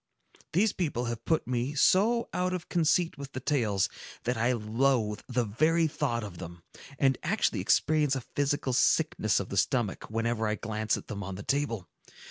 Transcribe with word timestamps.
These 0.53 0.73
people 0.73 1.05
have 1.05 1.25
put 1.25 1.45
me 1.45 1.75
so 1.75 2.27
out 2.33 2.53
of 2.55 2.69
conceit 2.69 3.19
with 3.19 3.33
the 3.33 3.39
tales, 3.39 3.87
that 4.23 4.35
I 4.35 4.51
loathe 4.53 5.21
the 5.29 5.43
very 5.43 5.85
thought 5.85 6.23
of 6.23 6.39
them, 6.39 6.63
and 6.97 7.19
actually 7.21 7.59
experience 7.61 8.15
a 8.15 8.21
physical 8.21 8.73
sickness 8.73 9.39
of 9.39 9.49
the 9.49 9.57
stomach, 9.57 10.09
whenever 10.09 10.47
I 10.47 10.55
glance 10.55 10.97
at 10.97 11.05
them 11.05 11.21
on 11.23 11.35
the 11.35 11.43
table. 11.43 11.87